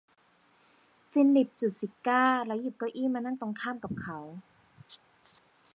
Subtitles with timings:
[1.11, 4.19] ฟิลิปจุดซิการ์แล้วหยิบเก้าอี้มานั่งตรงข้ามเขา